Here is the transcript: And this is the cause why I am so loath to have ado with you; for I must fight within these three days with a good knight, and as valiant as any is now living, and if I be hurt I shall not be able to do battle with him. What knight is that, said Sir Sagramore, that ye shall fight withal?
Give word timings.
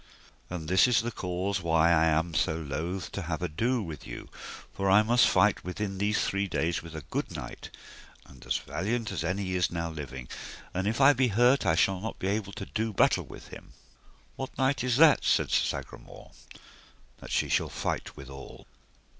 And 0.49 0.67
this 0.67 0.87
is 0.87 1.03
the 1.03 1.11
cause 1.11 1.61
why 1.61 1.91
I 1.91 2.05
am 2.07 2.33
so 2.33 2.55
loath 2.57 3.11
to 3.11 3.21
have 3.21 3.43
ado 3.43 3.83
with 3.83 4.07
you; 4.07 4.29
for 4.73 4.89
I 4.89 5.03
must 5.03 5.27
fight 5.27 5.63
within 5.63 5.99
these 5.99 6.23
three 6.25 6.47
days 6.47 6.81
with 6.81 6.95
a 6.95 7.03
good 7.11 7.35
knight, 7.35 7.69
and 8.25 8.43
as 8.43 8.57
valiant 8.57 9.11
as 9.11 9.23
any 9.23 9.53
is 9.53 9.69
now 9.69 9.91
living, 9.91 10.27
and 10.73 10.87
if 10.87 10.99
I 10.99 11.13
be 11.13 11.27
hurt 11.27 11.67
I 11.67 11.75
shall 11.75 11.99
not 12.01 12.17
be 12.17 12.29
able 12.29 12.53
to 12.53 12.65
do 12.65 12.91
battle 12.91 13.27
with 13.27 13.49
him. 13.49 13.73
What 14.37 14.57
knight 14.57 14.83
is 14.83 14.97
that, 14.97 15.23
said 15.23 15.51
Sir 15.51 15.65
Sagramore, 15.65 16.31
that 17.19 17.39
ye 17.39 17.47
shall 17.47 17.69
fight 17.69 18.17
withal? 18.17 18.65